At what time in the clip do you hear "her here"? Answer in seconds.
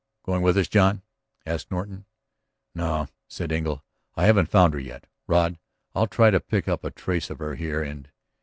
7.37-7.83